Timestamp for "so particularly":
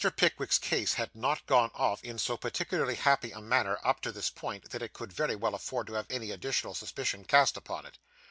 2.17-2.95